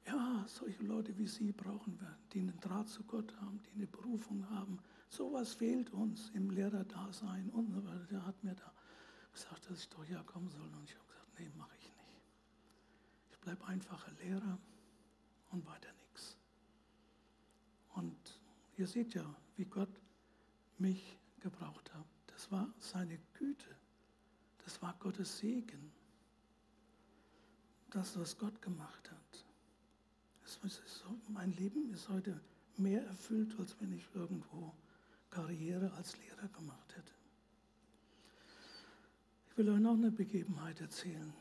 [0.09, 3.87] Ja, solche Leute wie Sie brauchen wir, die einen Draht zu Gott haben, die eine
[3.87, 8.07] Berufung haben, Sowas fehlt uns im Lehrerdasein und so weiter.
[8.11, 8.73] Der hat mir da
[9.33, 10.67] gesagt, dass ich doch ja kommen soll.
[10.67, 12.23] Und ich habe gesagt, nee, mache ich nicht.
[13.31, 14.59] Ich bleibe einfacher Lehrer
[15.51, 16.37] und weiter nichts.
[17.95, 18.41] Und
[18.77, 20.01] ihr seht ja, wie Gott
[20.77, 22.07] mich gebraucht hat.
[22.27, 23.77] Das war seine Güte.
[24.65, 25.91] Das war Gottes Segen.
[27.91, 29.18] Das, was Gott gemacht hat.
[31.29, 32.41] Mein Leben ist heute
[32.77, 34.73] mehr erfüllt, als wenn ich irgendwo
[35.31, 37.13] Karriere als Lehrer gemacht hätte.
[39.51, 41.33] Ich will euch noch eine Begebenheit erzählen.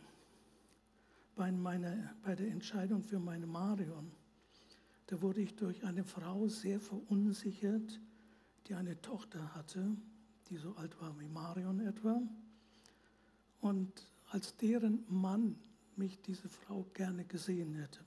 [1.36, 4.12] Bei, meiner, bei der Entscheidung für meine Marion,
[5.06, 8.00] da wurde ich durch eine Frau sehr verunsichert,
[8.68, 9.96] die eine Tochter hatte,
[10.50, 12.22] die so alt war wie Marion etwa.
[13.62, 13.92] Und
[14.32, 15.56] als deren Mann
[15.96, 18.07] mich diese Frau gerne gesehen hätte.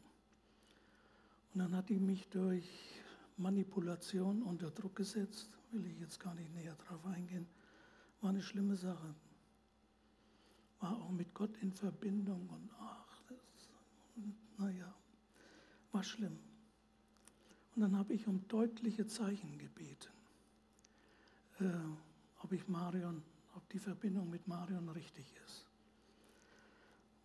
[1.53, 2.69] Und dann hat die mich durch
[3.37, 7.47] Manipulation unter Druck gesetzt will ich jetzt gar nicht näher drauf eingehen,
[8.21, 9.15] war eine schlimme Sache.
[10.81, 13.69] War auch mit Gott in Verbindung und ach, das,
[14.59, 14.95] naja,
[15.93, 16.39] war schlimm.
[17.75, 20.11] Und dann habe ich um deutliche Zeichen gebeten,
[21.61, 21.71] äh,
[22.43, 23.23] ob ich Marion,
[23.55, 25.67] ob die Verbindung mit Marion richtig ist.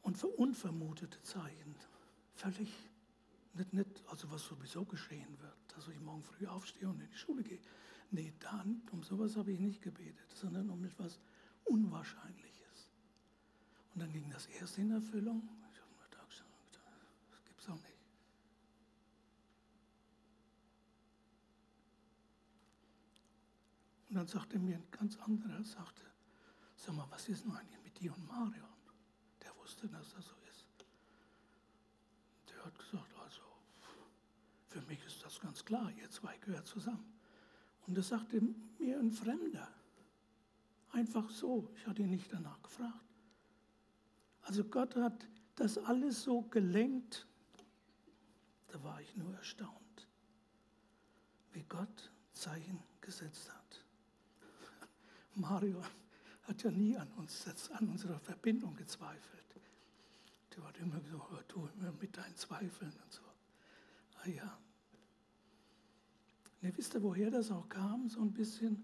[0.02, 1.76] Und für unvermutete Zeichen,
[2.36, 2.72] völlig
[3.56, 7.18] nicht, nicht, also was sowieso geschehen wird, dass ich morgen früh aufstehe und in die
[7.18, 7.60] Schule gehe.
[8.12, 11.20] Nee, dann, um sowas habe ich nicht gebetet, sondern um etwas
[11.64, 12.92] Unwahrscheinliches.
[13.94, 15.50] Und dann ging das erste in Erfüllung.
[15.72, 16.44] Ich habe mir gedacht,
[17.32, 17.96] das gibt es auch nicht.
[24.10, 26.02] Und dann sagte mir ein ganz anderer, sagte,
[26.76, 28.70] sag mal, was ist denn eigentlich mit dir und Marion?
[29.44, 30.68] Der wusste, dass das so ist.
[32.50, 33.15] Der hat gesagt,
[34.76, 37.14] für mich ist das ganz klar, ihr zwei gehört zusammen.
[37.88, 38.42] Und das sagte
[38.78, 39.70] mir ein Fremder.
[40.92, 41.72] Einfach so.
[41.78, 43.06] Ich hatte ihn nicht danach gefragt.
[44.42, 47.26] Also Gott hat das alles so gelenkt,
[48.68, 50.08] da war ich nur erstaunt,
[51.54, 53.86] wie Gott Zeichen gesetzt hat.
[55.36, 55.82] Mario
[56.44, 59.46] hat ja nie an uns, an unserer Verbindung gezweifelt.
[60.54, 63.22] Der hat immer gesagt, hör du immer mit deinen Zweifeln und so.
[64.22, 64.60] Ah ja.
[66.66, 68.10] Ne, wisst ihr, woher das auch kam?
[68.10, 68.84] So ein bisschen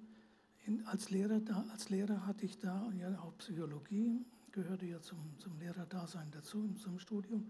[0.68, 5.18] in, als, Lehrer da, als Lehrer hatte ich da ja auch Psychologie, gehörte ja zum,
[5.40, 7.50] zum Lehrerdasein dazu, zum Studium.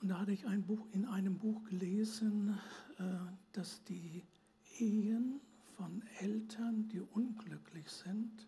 [0.00, 2.56] Und da hatte ich ein Buch, in einem Buch gelesen,
[2.98, 3.02] äh,
[3.50, 4.22] dass die
[4.78, 5.40] Ehen
[5.76, 8.46] von Eltern, die unglücklich sind,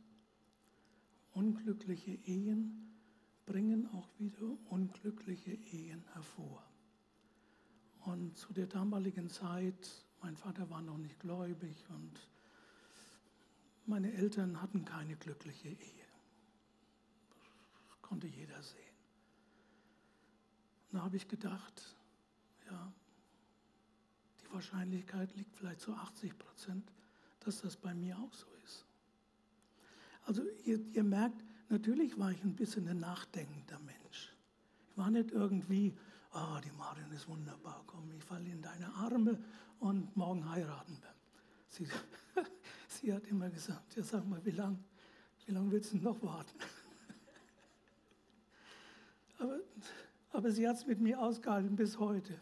[1.32, 2.94] unglückliche Ehen
[3.44, 6.62] bringen auch wieder unglückliche Ehen hervor.
[8.04, 12.28] Und zu der damaligen Zeit, mein Vater war noch nicht gläubig und
[13.86, 16.06] meine Eltern hatten keine glückliche Ehe.
[17.88, 18.78] Das konnte jeder sehen.
[20.90, 21.96] Und da habe ich gedacht,
[22.70, 22.92] ja,
[24.42, 26.92] die Wahrscheinlichkeit liegt vielleicht zu 80 Prozent,
[27.40, 28.84] dass das bei mir auch so ist.
[30.26, 34.34] Also ihr, ihr merkt, Natürlich war ich ein bisschen ein nachdenkender Mensch.
[34.90, 35.96] Ich war nicht irgendwie,
[36.32, 39.38] ah, oh, die Marion ist wunderbar, komm, ich falle in deine Arme
[39.80, 41.14] und morgen heiraten wir.
[41.68, 41.86] Sie,
[42.88, 44.78] sie hat immer gesagt, ja sag mal, wie lange
[45.46, 46.48] wie lang willst du noch warten?
[49.38, 49.58] aber,
[50.30, 52.40] aber sie hat es mit mir ausgehalten bis heute.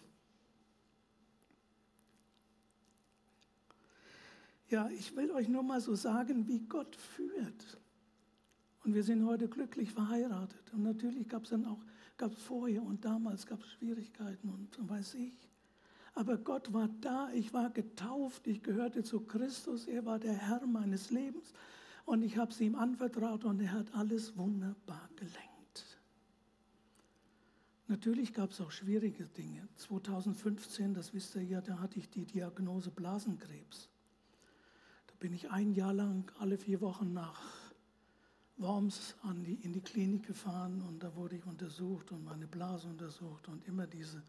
[4.68, 7.80] Ja, ich will euch nur mal so sagen, wie Gott führt.
[8.84, 10.72] Und wir sind heute glücklich verheiratet.
[10.74, 11.82] Und natürlich gab es dann auch,
[12.18, 15.47] gab es vorher und damals gab es Schwierigkeiten und, und weiß ich.
[16.14, 20.66] Aber Gott war da, ich war getauft, ich gehörte zu Christus, er war der Herr
[20.66, 21.52] meines Lebens
[22.04, 25.48] und ich habe es ihm anvertraut und er hat alles wunderbar gelenkt.
[27.86, 29.66] Natürlich gab es auch schwierige Dinge.
[29.76, 33.88] 2015, das wisst ihr ja, da hatte ich die Diagnose Blasenkrebs.
[35.06, 37.40] Da bin ich ein Jahr lang alle vier Wochen nach
[38.58, 39.14] Worms
[39.46, 43.66] die, in die Klinik gefahren und da wurde ich untersucht und meine Blase untersucht und
[43.66, 44.22] immer diese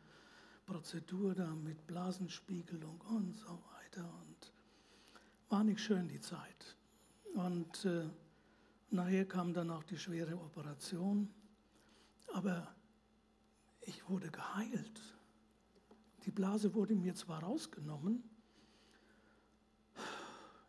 [0.69, 4.07] Prozedur da mit Blasenspiegelung und so weiter.
[4.21, 4.51] Und
[5.49, 6.77] war nicht schön die Zeit.
[7.33, 8.07] Und äh,
[8.91, 11.27] nachher kam dann auch die schwere Operation.
[12.33, 12.67] Aber
[13.81, 15.01] ich wurde geheilt.
[16.25, 18.23] Die Blase wurde mir zwar rausgenommen,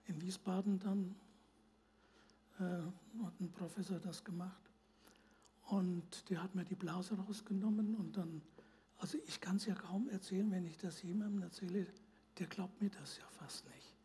[0.07, 1.15] in Wiesbaden dann
[2.59, 4.63] äh, hat ein Professor das gemacht.
[5.67, 8.41] Und der hat mir die Blase rausgenommen und dann,
[9.01, 11.87] also ich kann es ja kaum erzählen, wenn ich das jemandem erzähle,
[12.39, 13.97] der glaubt mir das ja fast nicht.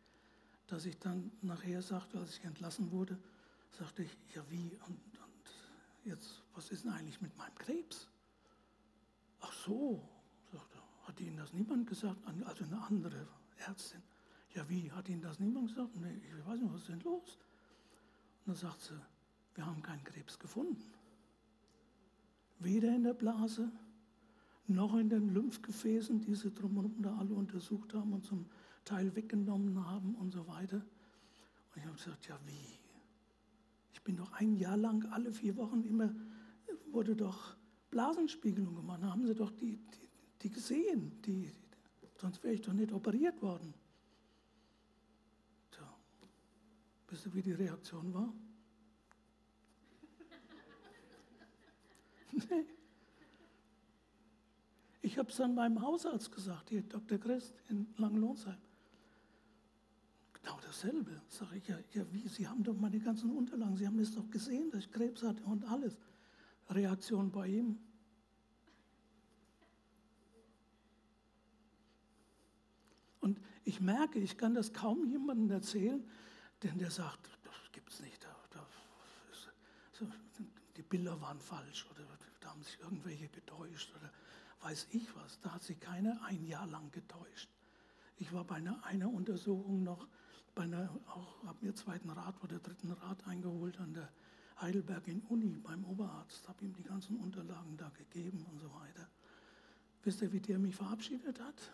[0.66, 3.18] Dass ich dann nachher sagte, als ich entlassen wurde,
[3.72, 5.50] sagte ich, ja wie, und, und
[6.04, 8.08] jetzt, was ist denn eigentlich mit meinem Krebs?
[9.40, 10.08] Ach so,
[10.50, 13.28] sagte, hat Ihnen das niemand gesagt, also eine andere
[13.58, 14.02] Ärztin.
[14.54, 15.94] Ja wie, hat Ihnen das niemand gesagt?
[15.96, 17.38] Nee, ich weiß nicht, was ist denn los?
[18.46, 18.98] Und dann sagt sie,
[19.54, 20.82] wir haben keinen Krebs gefunden.
[22.58, 23.70] Weder in der Blase
[24.68, 28.46] noch in den Lymphgefäßen, die sie drumherum da alle untersucht haben und zum
[28.84, 30.76] Teil weggenommen haben und so weiter.
[30.76, 32.78] Und ich habe gesagt, ja wie?
[33.92, 36.14] Ich bin doch ein Jahr lang alle vier Wochen immer,
[36.90, 37.56] wurde doch
[37.90, 39.02] Blasenspiegelung gemacht.
[39.02, 40.08] Da haben sie doch die, die,
[40.42, 41.50] die gesehen, die,
[42.20, 43.74] sonst wäre ich doch nicht operiert worden.
[47.08, 48.32] Wisst ihr, wie die Reaktion war?
[52.32, 52.66] nee.
[55.06, 57.18] Ich habe es dann meinem Hausarzt gesagt, hier Dr.
[57.18, 58.56] Christ in Langenlohnsheim.
[60.32, 61.22] Genau dasselbe.
[61.28, 62.26] Sage ich, ja, ja, wie?
[62.26, 65.44] Sie haben doch meine ganzen Unterlagen, Sie haben es doch gesehen, dass ich Krebs hatte
[65.44, 65.96] und alles.
[66.70, 67.78] Reaktion bei ihm.
[73.20, 76.02] Und ich merke, ich kann das kaum jemandem erzählen,
[76.64, 78.24] denn der sagt, das gibt es nicht.
[78.24, 78.58] Da,
[80.00, 80.06] da
[80.76, 82.04] die Bilder waren falsch oder
[82.40, 84.10] da haben sich irgendwelche getäuscht oder
[84.66, 85.38] weiß ich was.
[85.40, 87.48] Da hat sich keiner ein Jahr lang getäuscht.
[88.16, 90.08] Ich war bei einer, einer Untersuchung noch,
[90.56, 94.10] bei einer, auch habe mir zweiten Rat oder dritten Rat eingeholt an der
[94.60, 99.08] Heidelberg in Uni beim Oberarzt, habe ihm die ganzen Unterlagen da gegeben und so weiter.
[100.02, 101.70] Wisst ihr, wie der mich verabschiedet hat?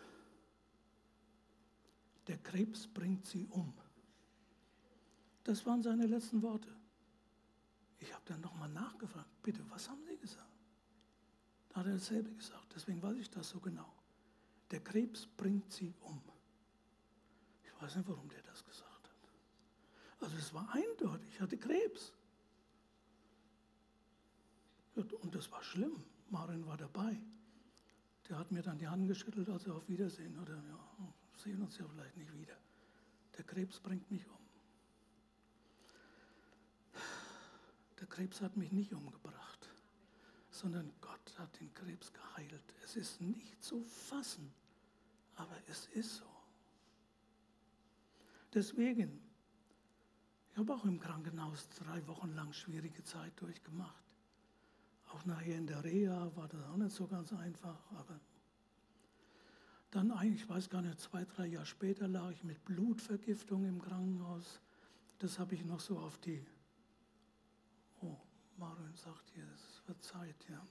[2.27, 3.73] Der Krebs bringt sie um.
[5.45, 6.69] Das waren seine letzten Worte.
[7.99, 10.52] Ich habe dann nochmal nachgefragt, bitte, was haben Sie gesagt?
[11.73, 13.91] Da hat er dasselbe gesagt, deswegen weiß ich das so genau.
[14.69, 16.21] Der Krebs bringt sie um.
[17.63, 19.29] Ich weiß nicht, warum der das gesagt hat.
[20.19, 22.13] Also es war eindeutig, ich hatte Krebs.
[24.95, 26.03] Und das war schlimm.
[26.29, 27.19] Marin war dabei.
[28.29, 30.79] Der hat mir dann die Hand geschüttelt, also auf Wiedersehen oder ja,
[31.35, 32.55] sehen uns ja vielleicht nicht wieder.
[33.37, 34.37] Der Krebs bringt mich um.
[37.99, 39.69] Der Krebs hat mich nicht umgebracht,
[40.53, 42.63] sondern Gott hat den Krebs geheilt.
[42.83, 44.53] Es ist nicht zu fassen,
[45.35, 46.25] aber es ist so.
[48.53, 49.19] Deswegen,
[50.51, 54.03] ich habe auch im Krankenhaus drei Wochen lang schwierige Zeit durchgemacht.
[55.07, 58.19] Auch nachher in der Reha war das auch nicht so ganz einfach, aber
[59.89, 63.81] dann eigentlich, ich weiß gar nicht, zwei, drei Jahre später lag ich mit Blutvergiftung im
[63.81, 64.59] Krankenhaus.
[65.17, 66.45] Das habe ich noch so auf die.
[68.01, 68.17] Oh,
[68.57, 69.47] Marion sagt hier,
[69.87, 70.65] wird Zeit, ja.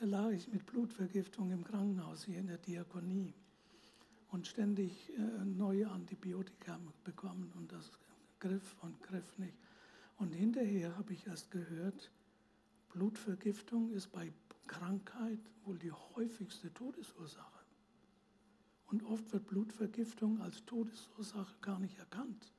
[0.00, 3.34] Da lag ich mit Blutvergiftung im Krankenhaus hier in der Diakonie
[4.30, 7.90] und ständig äh, neue Antibiotika bekommen und das
[8.38, 9.58] griff und griff nicht.
[10.16, 12.10] Und hinterher habe ich erst gehört,
[12.88, 14.32] Blutvergiftung ist bei
[14.66, 17.64] Krankheit wohl die häufigste Todesursache.
[18.86, 22.52] Und oft wird Blutvergiftung als Todesursache gar nicht erkannt.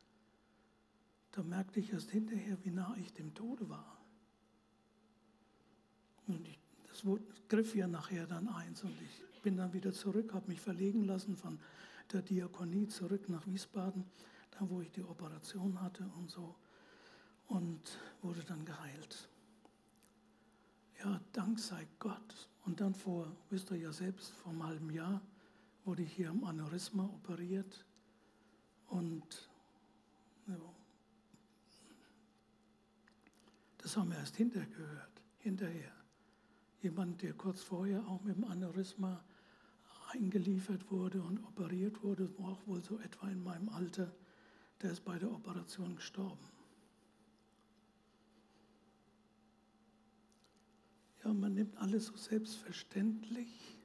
[1.32, 3.98] Da merkte ich erst hinterher, wie nah ich dem Tode war.
[6.28, 6.60] Und ich
[6.92, 7.04] das
[7.48, 11.36] griff ja nachher dann eins und ich bin dann wieder zurück, habe mich verlegen lassen
[11.36, 11.60] von
[12.12, 14.06] der Diakonie zurück nach Wiesbaden,
[14.52, 16.56] da wo ich die Operation hatte und so
[17.48, 17.82] und
[18.22, 19.30] wurde dann geheilt.
[21.00, 22.50] Ja, Dank sei Gott.
[22.66, 25.22] Und dann vor, wisst ihr ja selbst, vor einem halben Jahr
[25.84, 27.86] wurde ich hier am Aneurysma operiert
[28.88, 29.50] und
[30.48, 30.56] ja,
[33.82, 35.92] das haben wir erst hinterher gehört, hinterher
[36.82, 39.24] jemand, der kurz vorher auch mit dem Aneurysma
[40.14, 44.14] eingeliefert wurde und operiert wurde, auch wohl so etwa in meinem Alter,
[44.82, 46.50] der ist bei der Operation gestorben.
[51.24, 53.78] Ja, man nimmt alles so selbstverständlich,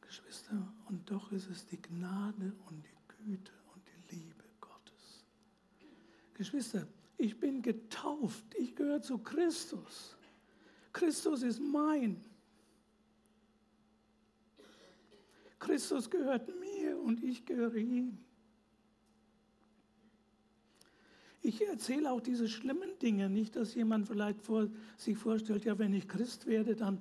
[0.00, 5.24] Geschwister, und doch ist es die Gnade und die Güte und die Liebe Gottes.
[6.34, 6.86] Geschwister,
[7.18, 10.16] ich bin getauft, ich gehöre zu Christus.
[10.92, 12.22] Christus ist mein.
[15.58, 18.18] Christus gehört mir und ich gehöre ihm.
[21.42, 25.94] Ich erzähle auch diese schlimmen Dinge, nicht, dass jemand vielleicht vor, sich vorstellt, ja, wenn
[25.94, 26.98] ich Christ werde, dann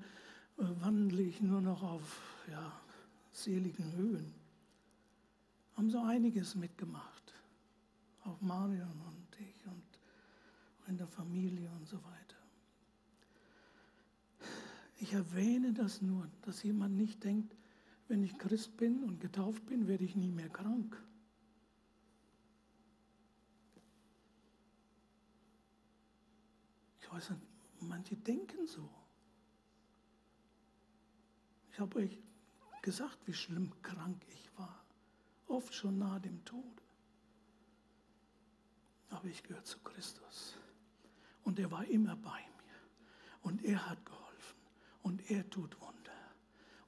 [0.57, 2.79] äh, wandle ich nur noch auf ja,
[3.31, 4.33] seligen Höhen.
[5.75, 7.33] Haben so einiges mitgemacht,
[8.23, 9.14] auch Marion und
[10.87, 12.35] in der Familie und so weiter.
[14.99, 17.55] Ich erwähne das nur, dass jemand nicht denkt,
[18.07, 21.01] wenn ich Christ bin und getauft bin, werde ich nie mehr krank.
[27.01, 27.41] Ich weiß nicht,
[27.81, 28.89] manche denken so.
[31.71, 32.17] Ich habe euch
[32.81, 34.85] gesagt, wie schlimm krank ich war.
[35.47, 36.81] Oft schon nahe dem Tode.
[39.09, 40.55] Aber ich gehöre zu Christus.
[41.45, 42.75] Und er war immer bei mir.
[43.41, 44.57] Und er hat geholfen.
[45.03, 46.11] Und er tut Wunder.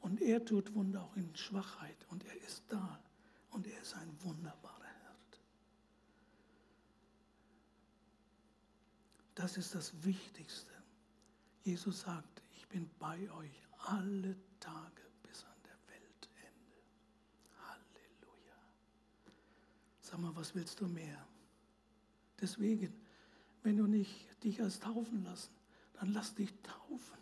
[0.01, 2.05] Und er tut Wunder auch in Schwachheit.
[2.09, 2.99] Und er ist da.
[3.51, 5.39] Und er ist ein wunderbarer Hirt.
[9.35, 10.73] Das ist das Wichtigste.
[11.63, 16.81] Jesus sagt, ich bin bei euch alle Tage bis an der Weltende.
[17.59, 18.57] Halleluja.
[20.01, 21.27] Sag mal, was willst du mehr?
[22.41, 23.06] Deswegen,
[23.67, 25.51] wenn du nicht dich hast taufen lassen,
[25.99, 27.17] dann lass dich taufen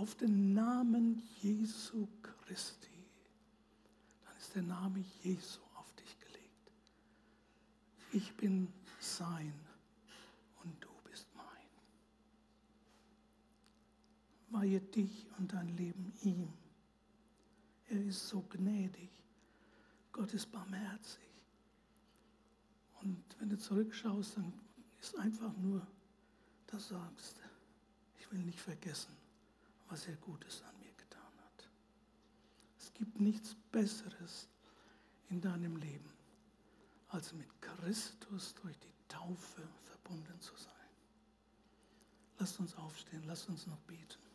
[0.00, 3.04] auf den Namen Jesu Christi,
[4.24, 6.72] dann ist der Name Jesu auf dich gelegt.
[8.10, 9.52] Ich bin sein
[10.64, 11.46] und du bist mein.
[14.48, 16.52] Weihe dich und dein Leben ihm.
[17.88, 19.10] Er ist so gnädig.
[20.12, 21.28] Gott ist barmherzig.
[23.02, 24.52] Und wenn du zurückschaust, dann
[25.00, 25.86] ist einfach nur,
[26.66, 27.36] dass du sagst,
[28.18, 29.16] ich will nicht vergessen,
[29.88, 31.68] was er Gutes an mir getan hat.
[32.78, 34.48] Es gibt nichts Besseres
[35.30, 36.10] in deinem Leben,
[37.08, 40.72] als mit Christus durch die Taufe verbunden zu sein.
[42.38, 44.29] Lasst uns aufstehen, lasst uns noch beten.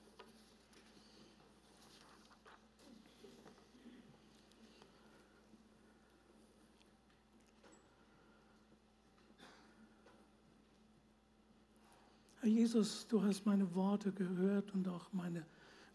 [12.46, 15.43] Herr Jesus, du hast meine Worte gehört und auch meine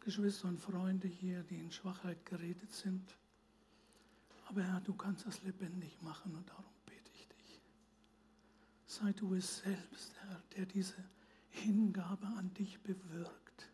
[0.01, 3.17] Geschwister und Freunde hier, die in Schwachheit geredet sind.
[4.49, 7.63] Aber Herr, du kannst das lebendig machen und darum bete ich dich.
[8.85, 11.05] Sei du es selbst, Herr, der diese
[11.51, 13.71] Hingabe an dich bewirkt.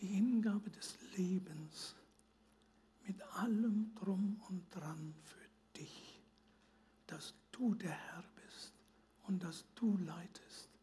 [0.00, 1.94] Die Hingabe des Lebens
[3.06, 6.20] mit allem drum und dran für dich,
[7.06, 8.72] dass du der Herr bist
[9.28, 10.73] und dass du leitest.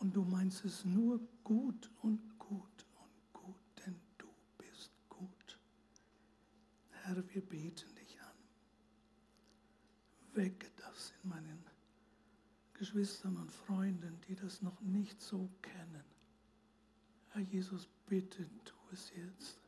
[0.00, 4.26] Und du meinst es nur gut und gut und gut, denn du
[4.56, 5.58] bist gut.
[6.90, 8.34] Herr, wir beten dich an.
[10.32, 11.64] Wecke das in meinen
[12.72, 16.04] Geschwistern und Freunden, die das noch nicht so kennen.
[17.28, 19.60] Herr Jesus, bitte tu es jetzt.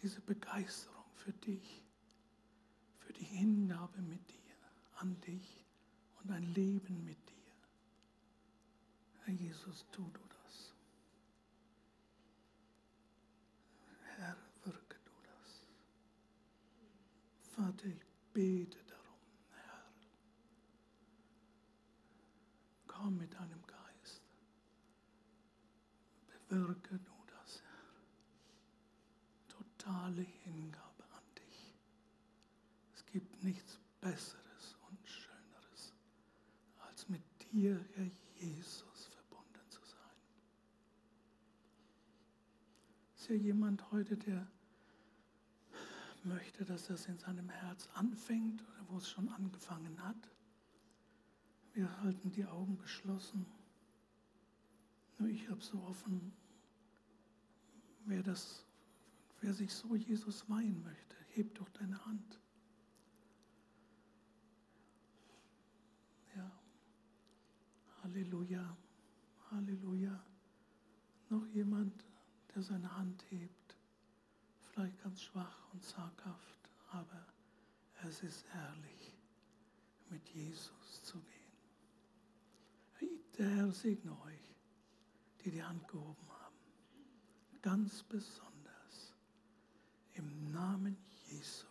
[0.00, 1.82] Diese Begeisterung für dich,
[2.98, 4.56] für die Hingabe mit dir,
[4.98, 5.63] an dich
[6.24, 7.34] und ein Leben mit dir.
[9.24, 10.72] Herr Jesus, tu du das.
[14.16, 15.66] Herr, wirke du das.
[17.54, 18.84] Vater, ich bete
[23.04, 24.22] Komm mit deinem Geist.
[26.48, 27.84] Bewirke du das, Herr.
[29.48, 31.74] Totale Hingabe an dich.
[32.94, 35.92] Es gibt nichts Besseres und Schöneres,
[37.54, 40.16] Herr Jesus, verbunden zu sein.
[43.14, 44.46] Ist hier jemand heute, der
[46.24, 50.30] möchte, dass das in seinem Herz anfängt oder wo es schon angefangen hat?
[51.74, 53.46] Wir halten die Augen geschlossen.
[55.18, 56.32] Nur ich habe so offen,
[58.04, 58.64] wer, das,
[59.40, 62.40] wer sich so Jesus weihen möchte, heb doch deine Hand.
[66.36, 66.50] Ja.
[68.04, 68.76] Halleluja.
[69.50, 70.20] Halleluja.
[71.30, 72.04] Noch jemand,
[72.54, 73.76] der seine Hand hebt.
[74.60, 77.26] Vielleicht ganz schwach und zaghaft, aber
[78.06, 79.16] es ist herrlich,
[80.10, 83.10] mit Jesus zu gehen.
[83.38, 84.54] Der Herr segne euch,
[85.44, 86.56] die die Hand gehoben haben.
[87.62, 89.14] Ganz besonders
[90.12, 90.96] im Namen
[91.30, 91.66] Jesu.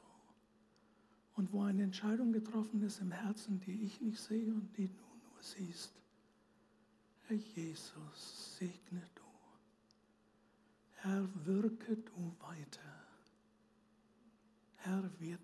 [1.36, 5.04] Und wo eine Entscheidung getroffen ist im Herzen, die ich nicht sehe und die du
[5.04, 6.03] nur siehst,
[7.28, 9.22] Herr Jesus, segne du.
[10.96, 13.06] Herr, wirke du weiter.
[14.78, 15.40] Herr, wird